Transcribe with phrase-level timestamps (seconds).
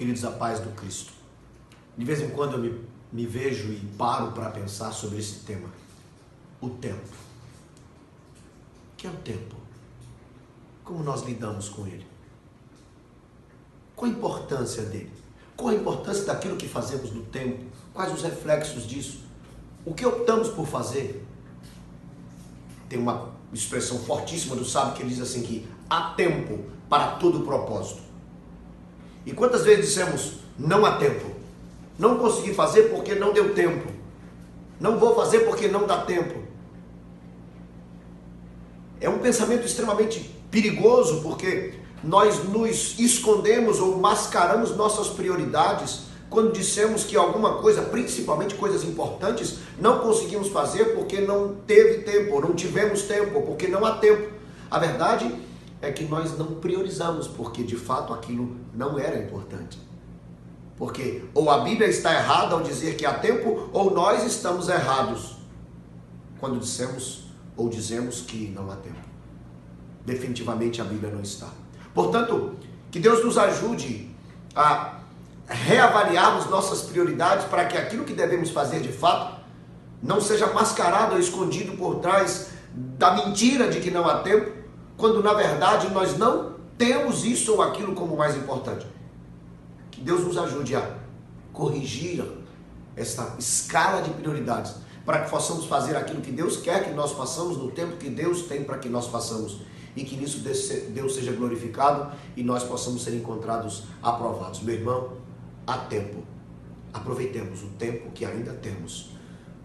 [0.00, 1.12] Queridos, a paz do Cristo.
[1.94, 2.80] De vez em quando eu me,
[3.12, 5.68] me vejo e paro para pensar sobre esse tema.
[6.58, 7.06] O tempo.
[8.94, 9.56] O que é o tempo?
[10.82, 12.06] Como nós lidamos com ele?
[13.94, 15.12] Qual a importância dele?
[15.54, 17.62] Qual a importância daquilo que fazemos no tempo?
[17.92, 19.24] Quais os reflexos disso?
[19.84, 21.26] O que optamos por fazer?
[22.88, 28.09] Tem uma expressão fortíssima do sábio que diz assim que há tempo para todo propósito.
[29.24, 31.26] E quantas vezes dissemos não há tempo?
[31.98, 33.88] Não consegui fazer porque não deu tempo.
[34.80, 36.40] Não vou fazer porque não dá tempo.
[39.00, 47.04] É um pensamento extremamente perigoso porque nós nos escondemos ou mascaramos nossas prioridades quando dissemos
[47.04, 53.02] que alguma coisa, principalmente coisas importantes, não conseguimos fazer porque não teve tempo, não tivemos
[53.02, 54.30] tempo, porque não há tempo.
[54.70, 55.34] A verdade
[55.82, 59.78] é que nós não priorizamos porque de fato aquilo não era importante.
[60.76, 65.36] Porque ou a Bíblia está errada ao dizer que há tempo, ou nós estamos errados
[66.38, 67.24] quando dissemos
[67.56, 68.96] ou dizemos que não há tempo.
[70.06, 71.48] Definitivamente a Bíblia não está.
[71.94, 72.56] Portanto,
[72.90, 74.10] que Deus nos ajude
[74.54, 75.00] a
[75.46, 79.40] reavaliarmos nossas prioridades para que aquilo que devemos fazer de fato
[80.02, 84.59] não seja mascarado ou escondido por trás da mentira de que não há tempo,
[85.00, 88.86] quando na verdade nós não temos isso ou aquilo como mais importante.
[89.90, 90.96] Que Deus nos ajude a
[91.52, 92.22] corrigir
[92.94, 97.56] essa escala de prioridades para que possamos fazer aquilo que Deus quer que nós façamos
[97.56, 99.62] no tempo que Deus tem para que nós façamos
[99.96, 104.60] e que nisso Deus seja glorificado e nós possamos ser encontrados aprovados.
[104.60, 105.12] Meu irmão,
[105.66, 106.22] há tempo.
[106.92, 109.10] Aproveitemos o tempo que ainda temos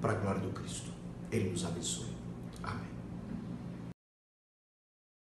[0.02, 0.90] para a glória do Cristo.
[1.32, 2.15] Ele nos abençoe.